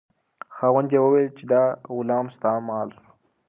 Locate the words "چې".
1.37-1.43